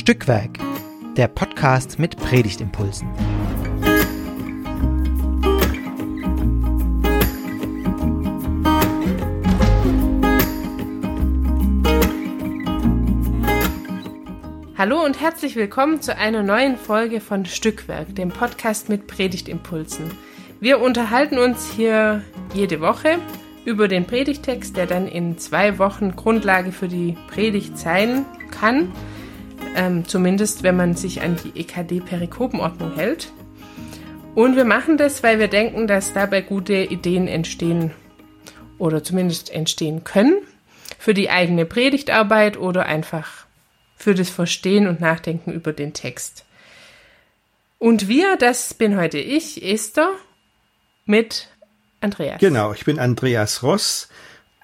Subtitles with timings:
[0.00, 0.58] Stückwerk,
[1.18, 3.06] der Podcast mit Predigtimpulsen.
[14.78, 20.10] Hallo und herzlich willkommen zu einer neuen Folge von Stückwerk, dem Podcast mit Predigtimpulsen.
[20.60, 23.18] Wir unterhalten uns hier jede Woche
[23.66, 28.90] über den Predigtext, der dann in zwei Wochen Grundlage für die Predigt sein kann.
[29.76, 33.32] Ähm, zumindest wenn man sich an die EKD-Perikopenordnung hält.
[34.34, 37.92] Und wir machen das, weil wir denken, dass dabei gute Ideen entstehen
[38.78, 40.38] oder zumindest entstehen können
[40.98, 43.46] für die eigene Predigtarbeit oder einfach
[43.96, 46.44] für das Verstehen und Nachdenken über den Text.
[47.78, 50.10] Und wir, das bin heute ich, Esther,
[51.06, 51.48] mit
[52.00, 52.40] Andreas.
[52.40, 54.08] Genau, ich bin Andreas Ross,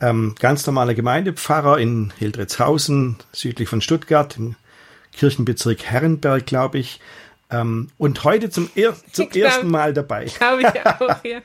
[0.00, 4.56] ähm, ganz normaler Gemeindepfarrer in Hildritzhausen, südlich von Stuttgart, im
[5.16, 7.00] Kirchenbezirk Herrenberg, glaube ich.
[7.50, 10.24] Ähm, und heute zum, er zum glaub, ersten Mal dabei.
[10.38, 11.40] Glaube ich auch, ja.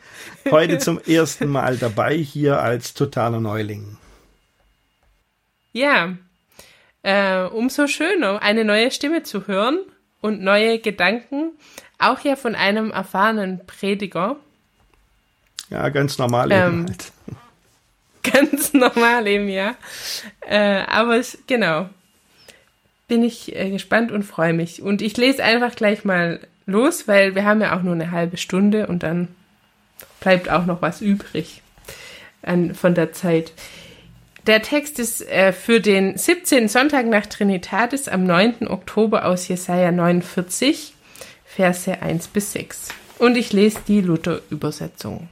[0.51, 3.97] heute zum ersten Mal dabei hier als totaler Neuling.
[5.73, 6.17] Ja,
[7.03, 9.79] äh, umso schöner, eine neue Stimme zu hören
[10.21, 11.51] und neue Gedanken,
[11.99, 14.37] auch ja von einem erfahrenen Prediger.
[15.69, 17.11] Ja, ganz normal eben ähm, halt.
[18.23, 19.75] Ganz normal eben, ja.
[20.41, 21.89] Äh, aber es, genau,
[23.11, 24.81] bin ich äh, gespannt und freue mich.
[24.81, 28.37] Und ich lese einfach gleich mal los, weil wir haben ja auch nur eine halbe
[28.37, 29.27] Stunde und dann
[30.21, 31.61] bleibt auch noch was übrig
[32.41, 33.51] an, von der Zeit.
[34.47, 36.69] Der Text ist äh, für den 17.
[36.69, 38.69] Sonntag nach Trinitatis am 9.
[38.69, 40.93] Oktober aus Jesaja 49,
[41.43, 42.87] Verse 1 bis 6.
[43.19, 45.27] Und ich lese die Luther-Übersetzung.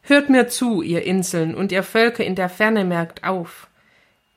[0.00, 3.67] Hört mir zu, ihr Inseln und ihr Völker in der Ferne merkt auf.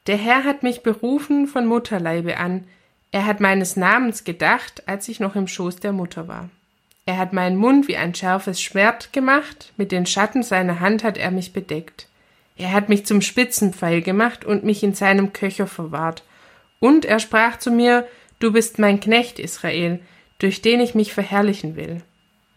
[0.08, 2.66] Der Herr hat mich berufen von Mutterleibe an,
[3.12, 6.50] er hat meines Namens gedacht, als ich noch im Schoß der Mutter war.
[7.06, 11.18] Er hat meinen Mund wie ein scharfes Schwert gemacht, mit den Schatten seiner Hand hat
[11.18, 12.08] er mich bedeckt.
[12.56, 16.24] Er hat mich zum Spitzenpfeil gemacht und mich in seinem Köcher verwahrt.
[16.80, 18.08] Und er sprach zu mir,
[18.40, 20.00] Du bist mein Knecht, Israel,
[20.40, 22.02] durch den ich mich verherrlichen will.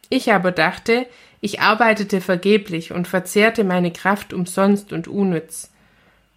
[0.09, 1.07] Ich aber dachte,
[1.41, 5.74] ich arbeitete vergeblich und verzehrte meine Kraft umsonst und unnütz.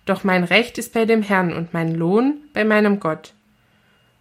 [0.08, 3.34] Doch mein Recht ist bei dem Herrn und mein Lohn bei meinem Gott.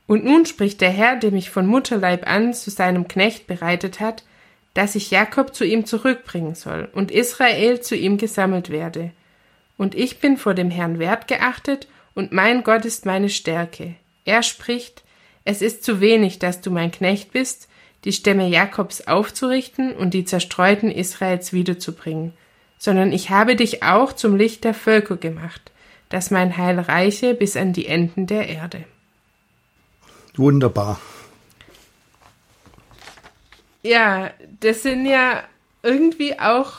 [0.09, 4.25] Und nun spricht der Herr, der mich von Mutterleib an zu seinem Knecht bereitet hat,
[4.75, 9.13] dass ich Jakob zu ihm zurückbringen soll und Israel zu ihm gesammelt werde.
[9.79, 13.95] Und ich bin vor dem Herrn wertgeachtet und mein Gott ist meine Stärke.
[14.25, 15.05] Er spricht,
[15.45, 17.69] es ist zu wenig, dass du mein Knecht bist,
[18.05, 22.33] die Stämme Jakobs aufzurichten und die zerstreuten Israels wiederzubringen,
[22.77, 25.71] sondern ich habe dich auch zum Licht der Völker gemacht,
[26.09, 28.85] dass mein Heil reiche bis an die Enden der Erde.
[30.37, 31.01] Wunderbar.
[33.83, 34.31] Ja,
[34.61, 35.43] das sind ja
[35.83, 36.73] irgendwie auch.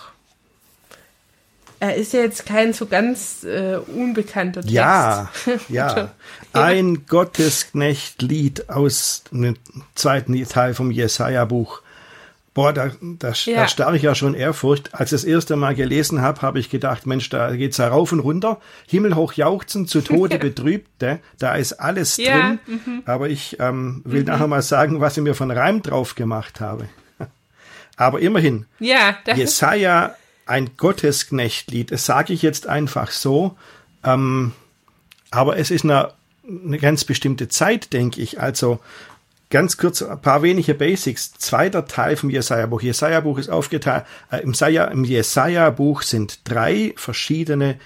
[1.79, 4.73] Er ist ja jetzt kein so ganz äh, unbekannter Text.
[4.73, 5.29] Ja,
[5.69, 6.11] ja.
[6.51, 9.55] Ein Gottesknecht-Lied aus dem
[9.93, 11.81] zweiten Teil vom Jesaja-Buch.
[12.57, 13.55] Boah, da, da, ja.
[13.55, 14.95] da starre ich ja schon Ehrfurcht.
[14.95, 18.11] Als ich das erste Mal gelesen habe, habe ich gedacht, Mensch, da geht's ja rauf
[18.11, 18.59] und runter.
[18.87, 20.99] Himmelhoch jauchzen, zu Tode betrübt.
[20.99, 21.19] Ne?
[21.37, 22.35] Da ist alles ja.
[22.35, 22.59] drin.
[22.65, 23.03] Mhm.
[23.05, 24.25] Aber ich ähm, will mhm.
[24.25, 26.89] nachher mal sagen, was ich mir von Reim drauf gemacht habe.
[27.95, 30.15] Aber immerhin, ja, Jesaja,
[30.47, 33.55] ein Gottesknechtlied, das sage ich jetzt einfach so.
[34.03, 34.53] Ähm,
[35.29, 36.13] aber es ist eine
[36.47, 38.39] eine ganz bestimmte Zeit, denke ich.
[38.39, 38.79] Also
[39.49, 41.33] ganz kurz ein paar wenige Basics.
[41.33, 42.81] Zweiter Teil vom Jesaja-Buch.
[42.81, 44.05] Jesaja-Buch ist aufgeteilt.
[44.31, 47.77] Äh, Im, Im Jesaja-Buch sind drei verschiedene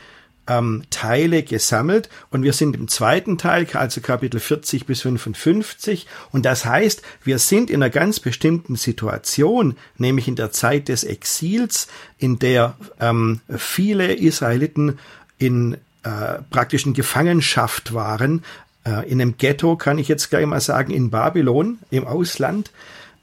[0.48, 6.46] ähm, Teile gesammelt und wir sind im zweiten Teil, also Kapitel 40 bis 55 und
[6.46, 11.88] das heißt, wir sind in einer ganz bestimmten Situation, nämlich in der Zeit des Exils,
[12.18, 14.98] in der ähm, viele Israeliten
[15.38, 18.44] in äh, praktisch Gefangenschaft waren,
[18.86, 22.72] äh, in einem Ghetto, kann ich jetzt gleich mal sagen, in Babylon, im Ausland.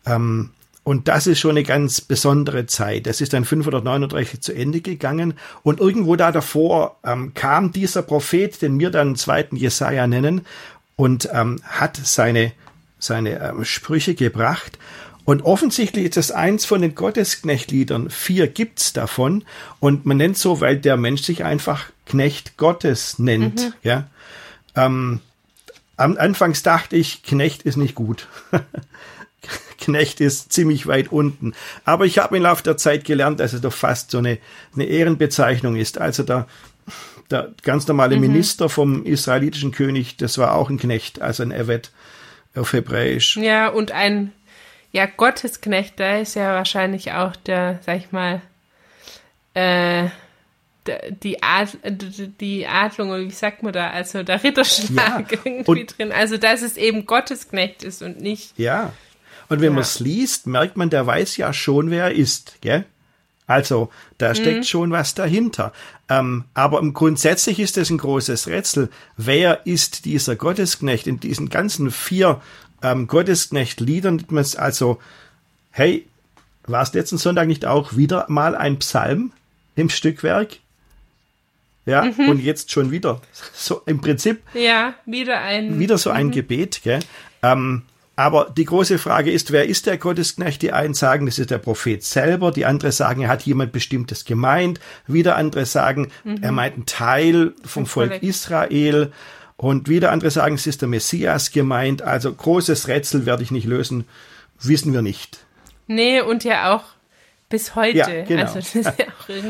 [0.06, 0.50] Ähm,
[0.84, 3.06] und das ist schon eine ganz besondere Zeit.
[3.06, 5.34] Das ist dann 539 zu Ende gegangen.
[5.62, 10.46] Und irgendwo da davor ähm, kam dieser Prophet, den wir dann zweiten Jesaja nennen,
[10.96, 12.52] und ähm, hat seine,
[12.98, 14.78] seine ähm, Sprüche gebracht.
[15.26, 18.08] Und offensichtlich ist das eins von den Gottesknechtliedern.
[18.08, 19.44] Vier gibt's davon.
[19.80, 23.60] Und man nennt so, weil der Mensch sich einfach Knecht Gottes nennt.
[23.60, 23.72] Mhm.
[23.82, 24.06] Ja.
[24.74, 25.20] Ähm,
[25.98, 28.28] am Anfangs dachte ich, Knecht ist nicht gut.
[29.78, 31.54] Knecht ist ziemlich weit unten.
[31.84, 34.38] Aber ich habe im Laufe der Zeit gelernt, dass es doch fast so eine,
[34.74, 35.98] eine Ehrenbezeichnung ist.
[35.98, 36.46] Also der,
[37.30, 38.22] der ganz normale mhm.
[38.22, 41.90] Minister vom israelitischen König, das war auch ein Knecht, also ein Evet
[42.54, 43.36] auf Hebräisch.
[43.36, 44.32] Ja, und ein
[44.92, 48.40] ja, Gottesknecht, da ist ja wahrscheinlich auch der, sag ich mal,
[49.54, 50.08] äh,
[51.22, 51.78] die, Ad,
[52.40, 56.12] die Adlung, oder wie sagt man da, also der Ritterschlag ja, irgendwie drin.
[56.12, 58.52] Also, dass es eben Gottesknecht ist und nicht.
[58.58, 58.92] Ja.
[59.48, 59.72] Und wenn ja.
[59.72, 62.84] man es liest, merkt man, der weiß ja schon, wer er ist, gell?
[63.46, 64.64] Also, da steckt mhm.
[64.64, 65.72] schon was dahinter.
[66.10, 68.90] Ähm, aber grundsätzlich ist es ein großes Rätsel.
[69.16, 71.06] Wer ist dieser Gottesknecht?
[71.06, 72.42] In diesen ganzen vier
[72.82, 74.98] ähm, Gottesknecht-Liedern man es also,
[75.70, 76.06] hey,
[76.66, 79.32] war es letzten Sonntag nicht auch wieder mal ein Psalm
[79.76, 80.58] im Stückwerk?
[81.88, 82.28] Ja, mhm.
[82.28, 83.22] und jetzt schon wieder.
[83.54, 84.42] So im Prinzip.
[84.52, 85.78] Ja, wieder ein.
[85.78, 86.32] Wieder so ein mhm.
[86.32, 87.00] Gebet, gell?
[87.42, 90.60] Ähm, aber die große Frage ist, wer ist der Gottesknecht?
[90.60, 94.26] Die einen sagen, das ist der Prophet selber, die anderen sagen, er hat jemand Bestimmtes
[94.26, 96.42] gemeint, wieder andere sagen, mhm.
[96.42, 99.10] er meint einen Teil vom Volk Israel
[99.56, 102.02] und wieder andere sagen, es ist der Messias gemeint.
[102.02, 104.04] Also großes Rätsel werde ich nicht lösen,
[104.60, 105.38] wissen wir nicht.
[105.86, 106.84] Nee, und ja auch
[107.48, 107.98] bis heute.
[107.98, 108.52] Ja, genau.
[108.52, 108.92] Also ja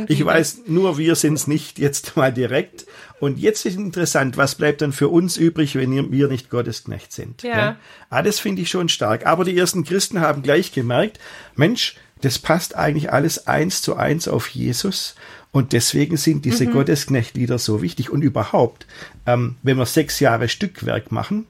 [0.06, 2.87] ich weiß, nur wir sind es nicht jetzt mal direkt.
[3.21, 7.43] Und jetzt ist interessant, was bleibt dann für uns übrig, wenn wir nicht Gottesknecht sind?
[7.43, 7.56] Ja.
[7.56, 7.77] ja?
[8.11, 9.27] Ah, das finde ich schon stark.
[9.27, 11.19] Aber die ersten Christen haben gleich gemerkt,
[11.56, 15.17] Mensch, das passt eigentlich alles eins zu eins auf Jesus.
[15.50, 16.73] Und deswegen sind diese mhm.
[16.73, 18.11] Gottesknechtlieder so wichtig.
[18.11, 18.87] Und überhaupt,
[19.27, 21.47] ähm, wenn wir sechs Jahre Stückwerk machen,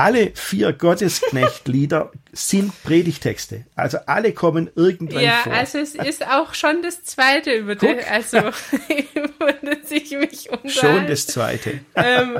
[0.00, 3.66] alle vier Gottesknechtlieder sind Predigtexte.
[3.76, 5.52] Also alle kommen irgendwann ja, vor.
[5.52, 10.50] Ja, also es ist auch schon das zweite, über das, also, über das ich mich
[10.50, 10.70] unterhalte.
[10.70, 11.80] Schon das zweite.
[11.96, 12.38] ähm,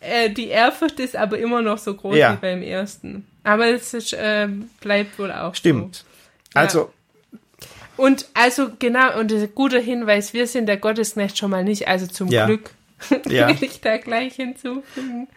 [0.00, 2.34] äh, die Ehrfurcht ist aber immer noch so groß ja.
[2.34, 3.26] wie beim ersten.
[3.44, 4.48] Aber es ist, äh,
[4.80, 5.96] bleibt wohl auch Stimmt.
[5.96, 6.04] So.
[6.52, 6.92] Also
[7.96, 12.06] und also genau, und ein guter Hinweis, wir sind der Gottesknecht schon mal nicht, also
[12.06, 12.46] zum ja.
[12.46, 12.70] Glück
[13.28, 13.48] ja.
[13.60, 15.28] will ich da gleich hinzufügen.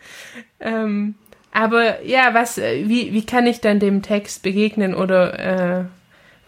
[0.59, 1.15] Ähm,
[1.53, 5.85] aber ja, was, äh, wie, wie kann ich dann dem Text begegnen oder äh,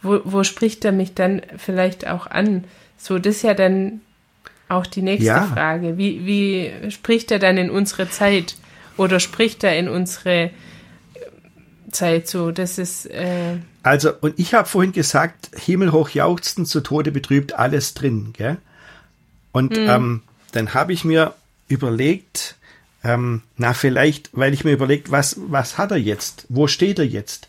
[0.02, 2.64] wo, wo spricht er mich dann vielleicht auch an?
[2.98, 4.02] So, das ist ja dann
[4.68, 5.44] auch die nächste ja.
[5.44, 6.00] Frage.
[6.00, 8.56] Wie, wie spricht er dann in unsere Zeit?
[8.98, 10.50] Oder spricht er in unsere
[11.92, 12.50] Zeit so?
[12.50, 13.06] Das ist.
[13.06, 18.58] Äh also, und ich habe vorhin gesagt, himmelhoch jauchzen, zu Tode betrübt, alles drin, gell?
[19.52, 19.88] Und mhm.
[19.88, 20.22] ähm,
[20.52, 21.36] dann habe ich mir
[21.68, 22.56] überlegt,
[23.06, 26.46] ähm, na vielleicht, weil ich mir überlegt, was, was hat er jetzt?
[26.50, 27.48] Wo steht er jetzt?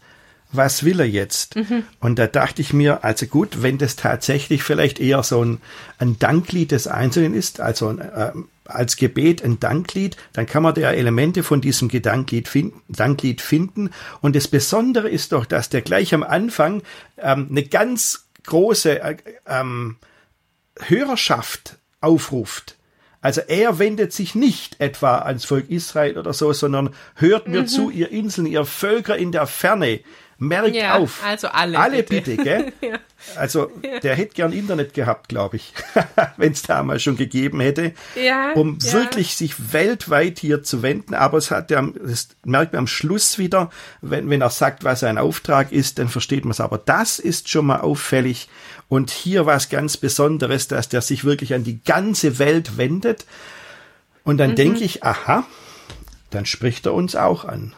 [0.53, 1.57] Was will er jetzt?
[1.57, 1.83] Mhm.
[1.99, 5.61] Und da dachte ich mir, also gut, wenn das tatsächlich vielleicht eher so ein,
[5.99, 8.33] ein Danklied des Einzelnen ist, also äh,
[8.67, 13.91] als Gebet ein Danklied, dann kann man da Elemente von diesem Gedanklied finden, Danklied finden.
[14.21, 16.83] Und das Besondere ist doch, dass der gleich am Anfang
[17.19, 19.17] ähm, eine ganz große äh,
[19.47, 19.97] ähm,
[20.79, 22.77] Hörerschaft aufruft.
[23.27, 27.67] Also er wendet sich nicht etwa ans Volk Israel oder so, sondern hört mir mhm.
[27.67, 29.99] zu, ihr Inseln, ihr Völker in der Ferne.
[30.39, 31.25] Merkt ja, auf.
[31.25, 31.79] Also alle.
[31.79, 32.73] Alle bitte, bitte gell?
[32.83, 32.99] ja.
[33.37, 33.73] Also
[34.03, 35.73] der hätte gern Internet gehabt, glaube ich,
[36.37, 38.93] wenn es damals schon gegeben hätte, ja, um ja.
[38.93, 41.15] wirklich sich weltweit hier zu wenden.
[41.15, 43.71] Aber es hat ja, das merkt man am Schluss wieder,
[44.03, 46.61] wenn, wenn er sagt, was ein Auftrag ist, dann versteht man es.
[46.61, 48.49] Aber das ist schon mal auffällig.
[48.89, 53.25] Und hier war es ganz Besonderes, dass der sich wirklich an die ganze Welt wendet.
[54.23, 54.57] Und dann mhm.
[54.57, 55.47] denke ich, aha,
[56.31, 57.73] dann spricht er uns auch an.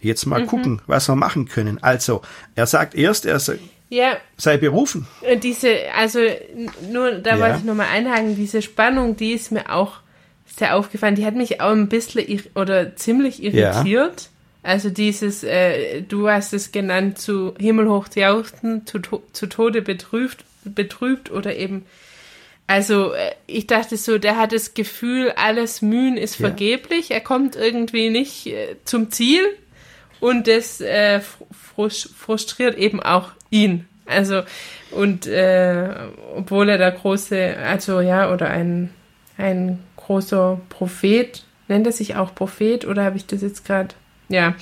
[0.00, 0.46] Jetzt mal mhm.
[0.46, 1.82] gucken, was wir machen können.
[1.82, 2.22] Also,
[2.54, 3.40] er sagt erst, er
[3.88, 4.16] ja.
[4.36, 5.06] sei berufen.
[5.42, 6.20] Diese, also
[6.90, 7.40] nur, da ja.
[7.40, 10.00] wollte ich nochmal einhaken, diese Spannung, die ist mir auch
[10.46, 11.14] sehr aufgefallen.
[11.14, 14.22] Die hat mich auch ein bisschen oder ziemlich irritiert.
[14.22, 14.28] Ja.
[14.62, 18.98] Also dieses, äh, du hast es genannt, zu himmelhoch jauchzen, zu,
[19.32, 21.86] zu Tode betrübt, betrübt oder eben,
[22.66, 26.48] also äh, ich dachte so, der hat das Gefühl, alles Mühen ist ja.
[26.48, 29.40] vergeblich, er kommt irgendwie nicht äh, zum Ziel
[30.20, 31.20] und das äh,
[31.76, 33.86] frustriert eben auch ihn.
[34.06, 34.42] Also
[34.90, 35.90] und äh,
[36.34, 38.90] obwohl er der große, also ja, oder ein,
[39.36, 43.94] ein großer Prophet, nennt er sich auch Prophet oder habe ich das jetzt gerade
[44.28, 44.54] ja.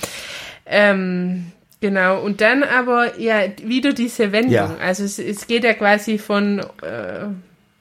[0.65, 2.21] Ähm, genau.
[2.21, 4.53] Und dann aber ja wieder diese Wendung.
[4.53, 4.75] Ja.
[4.81, 7.27] Also es, es geht ja quasi von äh,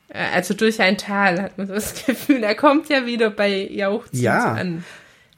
[0.09, 2.43] also durch ein Tal hat man so das Gefühl.
[2.43, 4.53] Er kommt ja wieder bei Jauchzen ja.
[4.53, 4.85] an.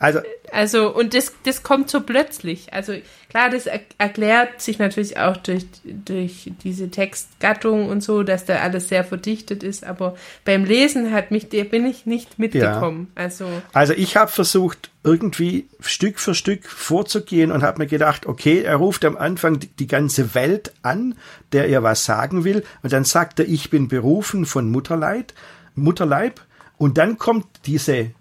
[0.00, 0.21] Also,
[0.52, 2.73] also und das, das kommt so plötzlich.
[2.73, 2.95] Also
[3.28, 8.61] klar, das er erklärt sich natürlich auch durch, durch diese Textgattung und so, dass da
[8.61, 9.83] alles sehr verdichtet ist.
[9.83, 10.14] Aber
[10.45, 13.09] beim Lesen hat mich, der bin ich nicht mitgekommen.
[13.17, 13.23] Ja.
[13.25, 18.61] Also, also ich habe versucht, irgendwie Stück für Stück vorzugehen und habe mir gedacht, okay,
[18.61, 21.17] er ruft am Anfang die, die ganze Welt an,
[21.50, 22.62] der er was sagen will.
[22.83, 25.35] Und dann sagt er, ich bin berufen von Mutterleid,
[25.75, 26.40] Mutterleib
[26.76, 28.12] Und dann kommt diese,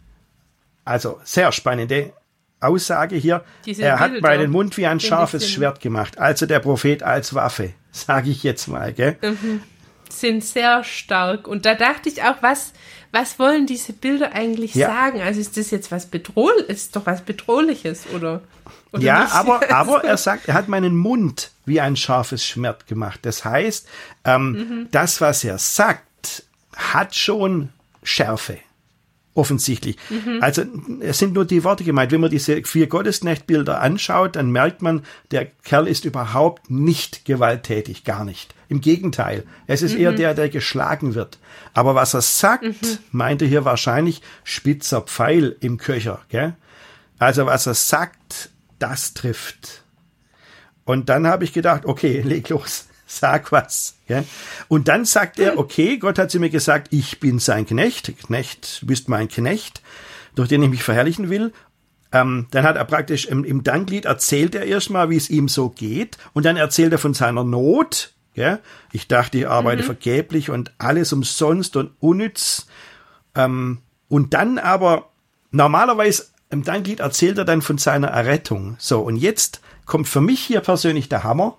[0.88, 2.13] also sehr spannende
[2.60, 3.44] Aussage hier.
[3.65, 4.27] Diese er hat Bilder.
[4.27, 6.17] meinen Mund wie ein scharfes Schwert gemacht.
[6.17, 9.17] Also der Prophet als Waffe, sage ich jetzt mal, gell?
[10.10, 11.48] sind sehr stark.
[11.48, 12.74] Und da dachte ich auch, was,
[13.12, 14.88] was wollen diese Bilder eigentlich Ja.
[14.88, 15.22] sagen?
[15.22, 18.41] Also ist das jetzt was bedrohlich, ist doch was Bedrohliches, oder?
[18.91, 19.34] oder Ja, nicht?
[19.36, 23.20] aber, aber er sagt, er hat meinen Mund wie ein scharfes Schwert gemacht.
[23.24, 23.88] Das heißt,
[24.24, 24.88] ähm, Mhm.
[24.91, 26.44] das, was er sagt,
[26.75, 27.70] hat schon
[28.01, 28.58] Schärfe.
[29.38, 29.98] Offensichtlich.
[30.10, 30.39] Mhm.
[30.41, 30.63] Also
[31.00, 32.12] es sind nur die Worte gemeint.
[32.12, 38.03] Wenn man diese vier Gottesknechtbilder anschaut, dann merkt man, der Kerl ist überhaupt nicht gewalttätig,
[38.03, 38.56] gar nicht.
[38.67, 40.00] Im Gegenteil, es ist Mhm.
[40.01, 41.38] eher der, der geschlagen wird.
[41.75, 42.65] Aber was er sagt,
[43.12, 46.22] meint er hier wahrscheinlich spitzer Pfeil im Köcher.
[46.29, 46.56] Gell?
[47.20, 49.84] Also was er sagt, das trifft.
[50.84, 53.95] Und dann habe ich gedacht, okay, leg los, sag was.
[54.07, 54.23] Ja?
[54.67, 58.81] Und dann sagt er, okay, Gott hat zu mir gesagt, ich bin sein Knecht, Knecht,
[58.81, 59.81] du bist mein Knecht,
[60.35, 61.53] durch den ich mich verherrlichen will.
[62.11, 65.69] Ähm, dann hat er praktisch im, im Danklied erzählt er erstmal, wie es ihm so
[65.69, 66.17] geht.
[66.33, 68.13] Und dann erzählt er von seiner Not.
[68.35, 68.59] Ja?
[68.91, 72.67] Ich dachte, ich arbeite vergeblich und alles umsonst und unnütz.
[73.35, 75.09] Ähm, und dann aber,
[75.51, 78.75] normalerweise im Danklied erzählt er dann von seiner Errettung.
[78.79, 81.57] So, und jetzt kommt für mich hier persönlich der Hammer,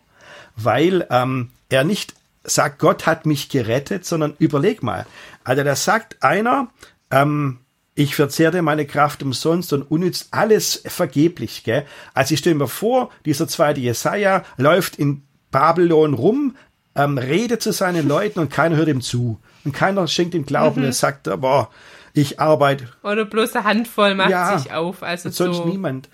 [0.62, 5.06] weil ähm, er nicht sagt, Gott hat mich gerettet, sondern überleg mal.
[5.44, 6.68] Also da sagt einer,
[7.10, 7.58] ähm,
[7.94, 11.64] ich verzehrte meine Kraft umsonst und unnütz alles vergeblich.
[11.64, 11.84] Gell?
[12.14, 16.56] Also ich stelle mir vor, dieser zweite Jesaja läuft in Babylon rum,
[16.94, 19.40] ähm, redet zu seinen Leuten und keiner hört ihm zu.
[19.64, 20.84] Und keiner schenkt ihm Glauben.
[20.84, 21.70] Er sagt, boah,
[22.14, 22.88] ich arbeite.
[23.02, 25.02] Oder bloß eine Handvoll macht Ja, sich auf.
[25.02, 26.08] Also sonst so niemand.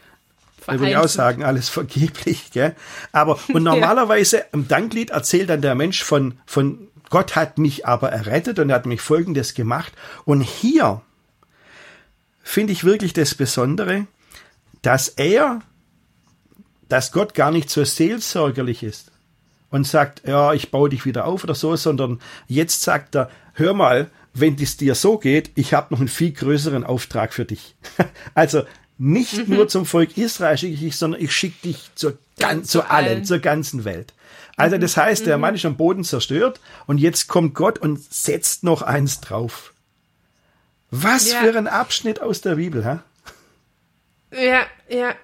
[0.67, 2.75] Da würde ich auch sagen, alles vergeblich, gell?
[3.13, 8.11] Aber, und normalerweise im Danklied erzählt dann der Mensch von, von Gott hat mich aber
[8.11, 9.93] errettet und er hat mich Folgendes gemacht.
[10.25, 11.03] Und hier
[12.43, 14.07] finde ich wirklich das Besondere,
[14.83, 15.61] dass er,
[16.89, 19.13] dass Gott gar nicht so seelsorgerlich ist
[19.71, 23.75] und sagt, ja, ich baue dich wieder auf oder so, sondern jetzt sagt er, hör
[23.75, 27.77] mal, wenn es dir so geht, ich habe noch einen viel größeren Auftrag für dich.
[28.35, 28.65] Also
[29.05, 29.55] nicht Mhm.
[29.57, 33.07] nur zum Volk Israel schicke ich dich, sondern ich schicke dich zur, gan zu allen,
[33.07, 33.19] allen.
[33.21, 33.25] Mhm.
[33.25, 34.13] zur ganzen Welt.
[34.57, 38.63] Also das heißt, der Mann ist am Boden zerstört und jetzt kommt Gott und setzt
[38.65, 39.73] noch eins drauf.
[40.91, 41.41] Was Ja.
[41.41, 42.99] für ein Abschnitt aus der Bibel, hä?
[44.33, 45.15] Ja, ja.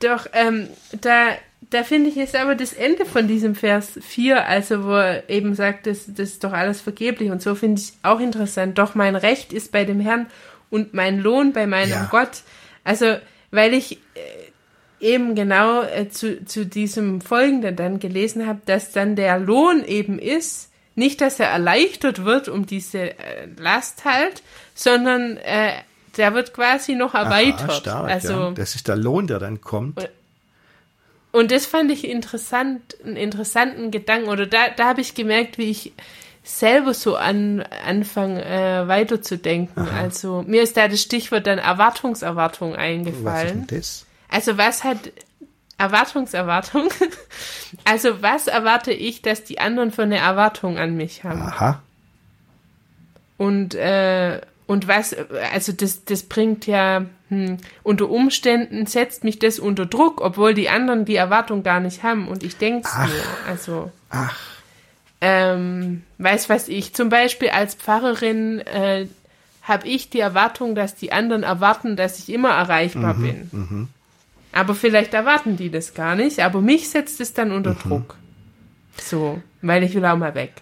[0.00, 0.68] Doch, ähm,
[1.00, 1.28] da,
[1.70, 5.54] da finde ich jetzt aber das Ende von diesem Vers 4, also wo er eben
[5.54, 8.78] sagt, das, das ist doch alles vergeblich und so finde ich auch interessant.
[8.78, 10.26] Doch mein Recht ist bei dem Herrn
[10.70, 12.08] und mein Lohn bei meinem Ja.
[12.10, 12.42] Gott.
[12.84, 13.16] Also,
[13.50, 14.52] weil ich äh,
[15.02, 20.18] eben genau äh, zu, zu diesem Folgenden dann gelesen habe, dass dann der Lohn eben
[20.18, 24.42] ist, nicht, dass er erleichtert wird um diese äh, Last halt,
[24.74, 25.72] sondern äh,
[26.16, 27.70] der wird quasi noch erweitert.
[27.70, 28.50] Aha, stark, also, ja.
[28.52, 30.08] Das ist der Lohn, der dann kommt.
[31.32, 34.28] und das fand ich interessant, einen interessanten Gedanken.
[34.28, 35.92] Oder da, da habe ich gemerkt, wie ich
[36.44, 39.88] selber so an, anfange äh, weiterzudenken.
[39.88, 43.66] Also mir ist da das Stichwort dann Erwartungserwartung Was ist eingefallen.
[43.68, 44.06] das?
[44.28, 45.12] Also was hat
[45.78, 46.88] Erwartungserwartung?
[47.84, 51.40] Also was erwarte ich, dass die anderen für eine Erwartung an mich haben?
[51.40, 51.82] Aha.
[53.38, 55.16] Und, äh, und was,
[55.52, 60.68] also das, das bringt ja, hm, unter Umständen setzt mich das unter Druck, obwohl die
[60.68, 63.24] anderen die Erwartung gar nicht haben und ich denke es nur.
[63.48, 64.38] Also, Ach,
[65.24, 69.06] ähm, weiß was ich, zum Beispiel als Pfarrerin äh,
[69.62, 73.88] habe ich die Erwartung, dass die anderen erwarten, dass ich immer erreichbar Mhm, bin.
[74.50, 77.78] Aber vielleicht erwarten die das gar nicht, aber mich setzt es dann unter Mhm.
[77.78, 78.16] Druck.
[79.00, 80.54] So, weil ich will auch mal weg.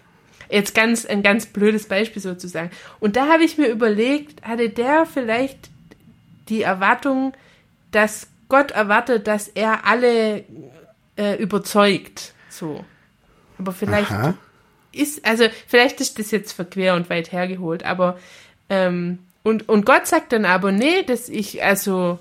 [0.49, 2.69] Jetzt ganz ein ganz blödes Beispiel sozusagen.
[2.99, 5.71] Und da habe ich mir überlegt, hatte der vielleicht
[6.49, 7.33] die Erwartung,
[7.91, 10.43] dass Gott erwartet, dass er alle
[11.17, 12.33] äh, überzeugt.
[12.49, 12.85] So.
[13.57, 14.35] Aber vielleicht aha.
[14.93, 18.19] Ist, also vielleicht ist das jetzt verquer und weit hergeholt, aber
[18.69, 22.19] ähm, und, und Gott sagt dann aber, nee, dass ich, also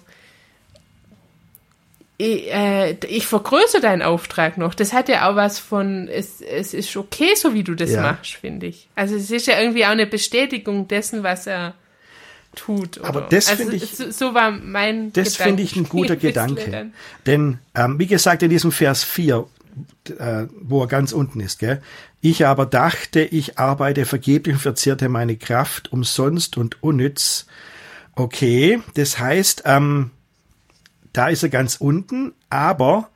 [2.17, 4.75] ich, äh, ich vergrößere deinen Auftrag noch.
[4.75, 8.03] Das hat ja auch was von, es, es ist okay, so wie du das Ja.
[8.03, 8.89] machst, finde ich.
[8.95, 11.75] Also es ist ja irgendwie auch eine Bestätigung dessen, was er
[12.55, 12.99] tut.
[12.99, 13.09] Oder?
[13.09, 16.91] Aber das also, finde ich- so, so war mein Das finde ich ein guter Gedanke.
[17.25, 19.47] Denn, ähm, wie gesagt, in diesem Vers 4,
[20.09, 21.83] äh, wo er ganz unten ist, gell?
[22.21, 27.47] Ich aber dachte, ich arbeite vergeblich und verzehrte meine Kraft umsonst und unnütz.
[28.15, 30.11] Okay, das heißt, ähm,
[31.13, 33.09] da ist er ganz unten, aber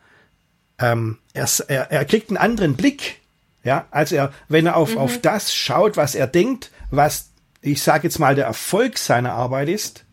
[0.79, 3.21] ähm, er, er, er kriegt einen anderen Blick.
[3.63, 7.31] Ja, also er, wenn er auf, auf das schaut, was er denkt, was
[7.65, 10.05] ich sage jetzt mal, der Erfolg seiner Arbeit ist,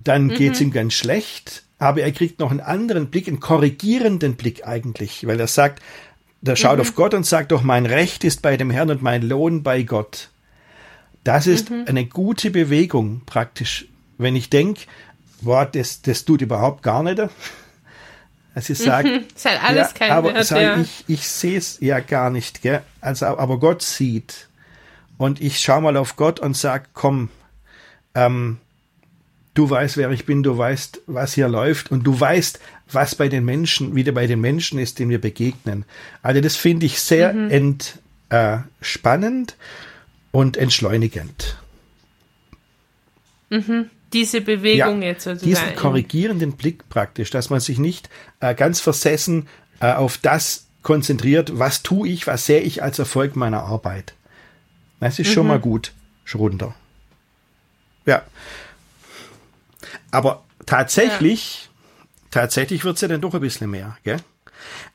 [0.00, 0.34] dann mhm.
[0.34, 5.26] geht's ihm ganz schlecht, aber er kriegt noch einen anderen Blick, einen korrigierenden Blick eigentlich,
[5.26, 5.82] weil er sagt,
[6.40, 6.82] der schaut mhm.
[6.82, 9.82] auf Gott und sagt doch, mein Recht ist bei dem Herrn und mein Lohn bei
[9.82, 10.30] Gott.
[11.24, 11.84] Das ist mhm.
[11.86, 13.86] eine gute Bewegung praktisch.
[14.18, 14.82] Wenn ich denke,
[15.40, 17.20] boah, das, das tut überhaupt gar nicht.
[18.54, 19.24] Also ich sage, mhm.
[19.34, 20.80] ist halt alles ja, kein aber Wert, sag, ja.
[20.80, 22.82] ich, ich sehe es ja gar nicht, gell?
[23.00, 24.48] Also, aber Gott sieht.
[25.16, 27.30] Und ich schaue mal auf Gott und sag, komm,
[28.14, 28.58] ähm,
[29.58, 32.60] du weißt, wer ich bin, du weißt, was hier läuft und du weißt,
[32.92, 35.84] was bei den Menschen, wieder bei den Menschen ist, denen wir begegnen.
[36.22, 37.80] Also das finde ich sehr mhm.
[38.30, 39.54] entspannend äh,
[40.30, 41.56] und entschleunigend.
[43.50, 43.90] Mhm.
[44.12, 45.50] Diese Bewegung ja, jetzt sozusagen.
[45.50, 49.48] Diesen korrigierenden Blick praktisch, dass man sich nicht äh, ganz versessen
[49.80, 54.14] äh, auf das konzentriert, was tue ich, was sehe ich als Erfolg meiner Arbeit.
[55.00, 55.32] Das ist mhm.
[55.32, 55.92] schon mal gut,
[56.24, 56.76] Schrunder.
[58.06, 58.22] Ja.
[60.10, 62.18] Aber tatsächlich, ja.
[62.30, 64.18] tatsächlich wird's ja dann doch ein bisschen mehr, gell?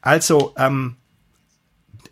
[0.01, 0.95] Also, ähm,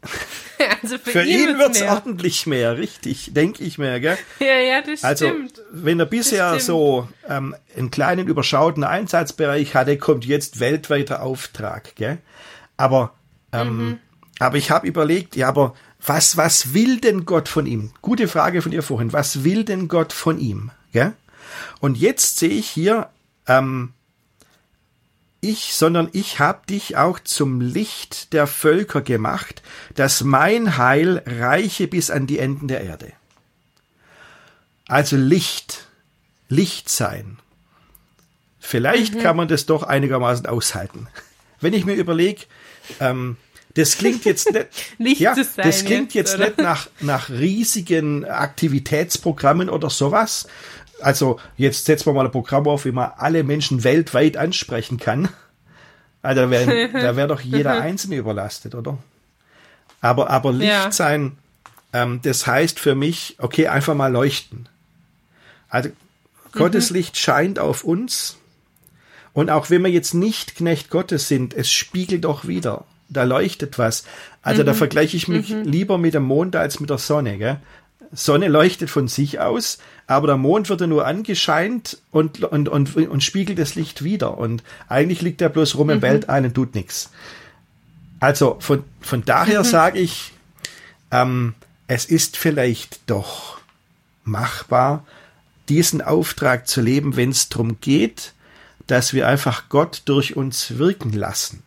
[0.81, 1.91] also für, für ihn, ihn wird's mehr.
[1.91, 4.17] ordentlich mehr, richtig, denke ich mir, gell?
[4.39, 5.61] Ja, ja, das Also, stimmt.
[5.71, 12.19] wenn er bisher so ähm, einen kleinen überschauten Einsatzbereich hatte, kommt jetzt weltweiter Auftrag, gell?
[12.77, 13.13] Aber,
[13.51, 13.99] ähm, Mhm.
[14.39, 17.91] aber ich habe überlegt, ja, aber was, was will denn Gott von ihm?
[18.01, 19.13] Gute Frage von dir vorhin.
[19.13, 20.71] Was will denn Gott von ihm?
[20.93, 21.13] Gell?
[21.79, 23.09] Und jetzt sehe ich hier,
[23.47, 23.93] ähm,
[25.41, 29.63] ich, sondern ich habe dich auch zum Licht der Völker gemacht,
[29.95, 33.11] dass mein Heil reiche bis an die Enden der Erde.
[34.87, 35.87] Also Licht,
[36.47, 37.39] Licht sein.
[38.59, 41.07] Vielleicht kann man das doch einigermaßen aushalten.
[41.59, 42.41] Wenn ich mir überlege,
[42.99, 43.37] ähm,
[43.73, 49.69] das klingt jetzt nicht, Licht ja, das klingt jetzt, jetzt nicht nach, nach riesigen Aktivitätsprogrammen
[49.69, 50.47] oder sowas.
[51.01, 55.29] Also jetzt setzen wir mal ein Programm auf, wie man alle Menschen weltweit ansprechen kann.
[56.21, 58.97] Also da wäre da wär doch jeder Einzelne überlastet, oder?
[60.01, 60.91] Aber, aber Licht Ja.
[60.91, 61.37] sein,
[61.93, 64.67] ähm, das heißt für mich, okay, einfach mal leuchten.
[65.69, 65.89] Also
[66.51, 68.37] Gottes Licht scheint auf uns.
[69.33, 72.83] Und auch wenn wir jetzt nicht Knecht Gottes sind, es spiegelt doch wieder.
[73.07, 74.05] Da leuchtet was.
[74.41, 77.37] Also da vergleiche ich mich lieber mit dem Mond als mit der Sonne.
[77.37, 77.57] Gell?
[78.13, 82.95] Sonne leuchtet von sich aus, aber der Mond wird ja nur angescheint und, und, und,
[82.95, 84.37] und spiegelt das Licht wieder.
[84.37, 87.11] Und eigentlich liegt er bloß rum im Weltall und tut nichts.
[88.19, 90.33] Also von, von daher sage ich,
[91.11, 91.53] ähm,
[91.87, 93.59] es ist vielleicht doch
[94.23, 95.05] machbar,
[95.69, 98.33] diesen Auftrag zu leben, wenn es darum geht,
[98.87, 101.63] dass wir einfach Gott durch uns wirken lassen.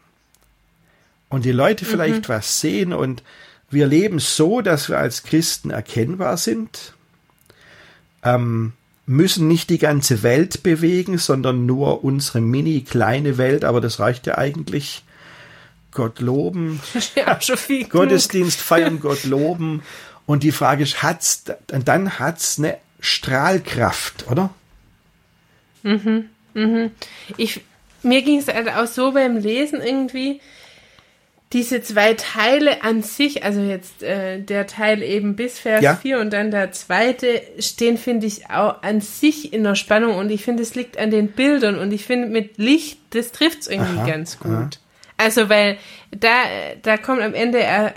[1.30, 3.22] Und die Leute vielleicht was sehen und
[3.74, 6.94] wir leben so, dass wir als Christen erkennbar sind,
[8.22, 8.72] ähm,
[9.06, 14.26] müssen nicht die ganze Welt bewegen, sondern nur unsere mini kleine Welt, aber das reicht
[14.26, 15.04] ja eigentlich.
[15.92, 16.80] Gott loben,
[17.14, 17.38] ja.
[17.88, 19.82] Gottesdienst feiern, Gott loben.
[20.26, 24.50] Und die Frage ist, hat's, dann hat's eine Strahlkraft, oder?
[27.36, 27.60] Ich,
[28.02, 30.40] mir ging es halt auch so beim Lesen irgendwie,
[31.52, 35.94] diese zwei Teile an sich, also jetzt äh, der Teil eben bis Vers Ja.
[35.94, 40.30] 4 und dann der zweite, stehen, finde ich, auch an sich in der Spannung und
[40.30, 43.68] ich finde, es liegt an den Bildern und ich finde, mit Licht, das trifft es
[43.68, 44.50] irgendwie Aha, ganz gut.
[44.50, 44.70] aha.
[45.16, 45.78] Also, weil
[46.10, 46.28] da,
[46.82, 47.94] da kommt am Ende, er,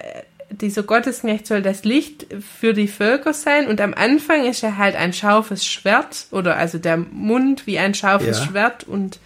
[0.51, 2.27] dieser Gottesknecht soll das Licht
[2.59, 6.77] für die Völker sein und am Anfang ist er halt ein scharfes Schwert oder also
[6.77, 8.45] der Mund wie ein scharfes Ja.
[8.45, 9.17] Schwert und,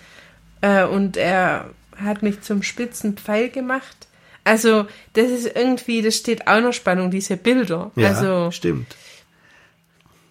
[0.62, 1.70] äh, und er
[2.02, 4.08] hat mich zum spitzen Pfeil gemacht.
[4.44, 7.92] Also, das ist irgendwie, das steht auch noch Spannung, diese Bilder.
[7.96, 8.96] Ja, Also, stimmt.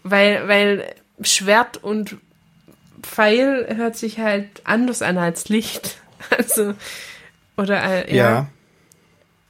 [0.02, 2.16] weil, weil Schwert und
[3.02, 5.96] Pfeil hört sich halt anders an als Licht.
[6.36, 6.74] Also,
[7.56, 8.30] oder, äh, ja.
[8.30, 8.46] Ja,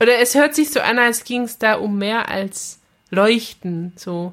[0.00, 2.78] Oder es hört sich so an, als ging es da um mehr als
[3.10, 4.32] Leuchten, so.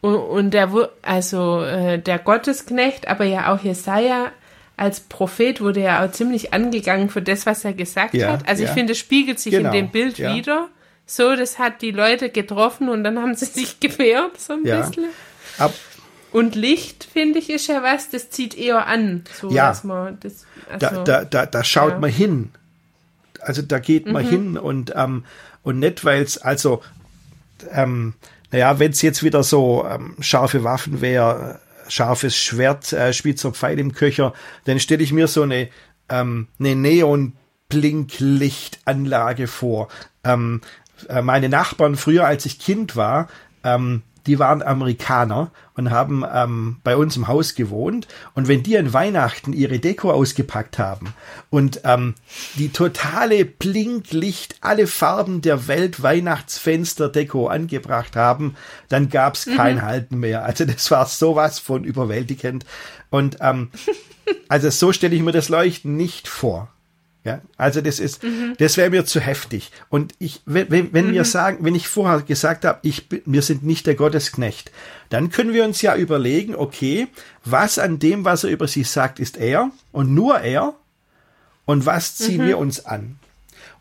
[0.00, 0.70] Und, und der,
[1.02, 4.32] also äh, der Gottesknecht, aber ja auch Jesaja
[4.76, 8.48] als Prophet wurde ja auch ziemlich angegangen für das, was er gesagt Ja, hat.
[8.48, 8.74] Also ich ja.
[8.74, 10.34] finde, es spiegelt sich Genau, in dem Bild ja.
[10.34, 10.68] wieder.
[11.06, 14.80] So, das hat die Leute getroffen und dann haben sie sich gewehrt, so ein Ja.
[14.80, 15.04] bisschen.
[15.58, 15.72] ab,
[16.32, 19.22] Und Licht, finde ich, ist ja was, das zieht eher an.
[19.40, 19.68] So, Ja.
[19.68, 20.44] dass man das,
[20.80, 21.98] da, also, da, da, da schaut ja.
[22.00, 22.50] man hin.
[23.40, 25.24] Also da geht man hin und, ähm,
[25.62, 26.82] und nicht, weil es, also,
[27.70, 28.14] ähm,
[28.50, 33.78] naja, wenn es jetzt wieder so ähm, scharfe Waffen wäre, scharfes Schwert, äh, spitzer Pfeil
[33.78, 34.32] im Köcher,
[34.64, 35.68] dann stelle ich mir so eine,
[36.08, 39.88] ähm, eine Neon-Blinklichtanlage vor.
[40.22, 40.62] Ähm,
[41.08, 43.28] äh, meine Nachbarn früher, als ich Kind war,
[43.62, 48.08] ähm, die waren Amerikaner und haben ähm, bei uns im Haus gewohnt.
[48.34, 51.14] Und wenn die an Weihnachten ihre Deko ausgepackt haben
[51.50, 52.14] und ähm,
[52.54, 58.56] die totale Blinklicht, alle Farben der Welt Weihnachtsfenster-Deko angebracht haben,
[58.88, 59.82] dann gab's kein mhm.
[59.82, 60.44] Halten mehr.
[60.44, 62.64] Also das war sowas von überwältigend.
[63.10, 63.70] Und ähm,
[64.48, 66.73] also so stelle ich mir das Leuchten nicht vor.
[67.24, 68.54] Ja, also das ist, mhm.
[68.58, 69.70] das wäre mir zu heftig.
[69.88, 71.12] Und ich, wenn, wenn mhm.
[71.14, 74.70] wir sagen, wenn ich vorher gesagt habe, ich, wir sind nicht der Gottesknecht,
[75.08, 77.08] dann können wir uns ja überlegen, okay,
[77.42, 80.74] was an dem, was er über sich sagt, ist er und nur er
[81.64, 82.46] und was ziehen mhm.
[82.46, 83.18] wir uns an?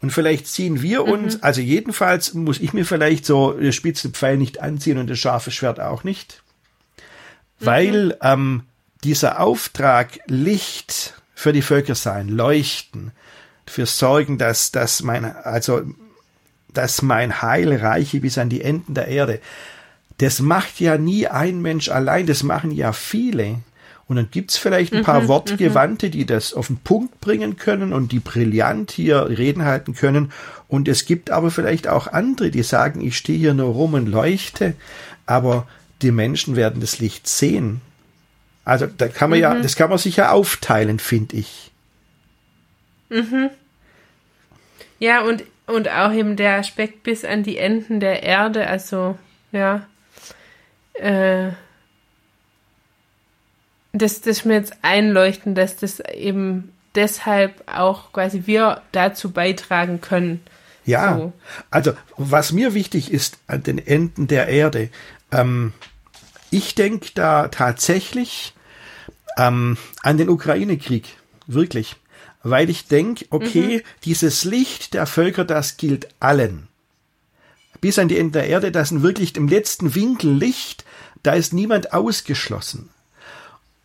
[0.01, 1.43] Und vielleicht ziehen wir uns, mhm.
[1.43, 5.51] also jedenfalls muss ich mir vielleicht so das spitze Pfeil nicht anziehen und das scharfe
[5.51, 6.43] Schwert auch nicht,
[7.59, 8.13] weil mhm.
[8.21, 8.63] ähm,
[9.03, 13.11] dieser Auftrag Licht für die Völker sein, leuchten,
[13.65, 15.81] für sorgen, dass, dass mein, also,
[16.73, 19.39] dass mein Heil reiche bis an die Enden der Erde.
[20.17, 23.59] Das macht ja nie ein Mensch allein, das machen ja viele.
[24.07, 27.93] Und dann gibt's vielleicht ein paar mhm, Wortgewandte, die das auf den Punkt bringen können
[27.93, 30.31] und die brillant hier Reden halten können.
[30.67, 34.07] Und es gibt aber vielleicht auch andere, die sagen, ich stehe hier nur rum und
[34.07, 34.75] leuchte,
[35.25, 35.67] aber
[36.01, 37.81] die Menschen werden das Licht sehen.
[38.65, 39.43] Also da kann man mhm.
[39.43, 41.71] ja, das kann man sich ja aufteilen, finde ich.
[43.13, 43.51] Mhm.
[44.97, 49.17] Ja, und, und auch eben der Aspekt bis an die Enden der Erde, also,
[49.51, 49.85] ja,
[50.93, 51.51] äh,
[53.91, 60.41] das, das mir jetzt einleuchten, dass das eben deshalb auch quasi wir dazu beitragen können.
[60.85, 61.33] Ja, so.
[61.69, 64.89] also was mir wichtig ist an den Enden der Erde,
[65.31, 65.73] ähm,
[66.49, 68.53] ich denke da tatsächlich
[69.37, 71.05] ähm, an den Ukraine-Krieg,
[71.45, 71.95] wirklich
[72.43, 73.81] weil ich denke, okay, mhm.
[74.03, 76.67] dieses Licht der Völker, das gilt allen.
[77.81, 80.85] Bis an die Ende der Erde, das sind wirklich im letzten Winkel Licht,
[81.23, 82.89] da ist niemand ausgeschlossen.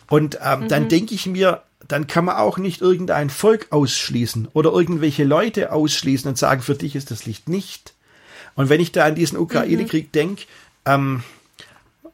[0.08, 0.68] Und ähm, mhm.
[0.68, 5.72] dann denke ich mir, dann kann man auch nicht irgendein Volk ausschließen oder irgendwelche Leute
[5.72, 7.94] ausschließen und sagen, für dich ist das Licht nicht.
[8.56, 10.12] Und wenn ich da an diesen Ukraine-Krieg mhm.
[10.12, 10.44] denke,
[10.84, 11.22] ähm,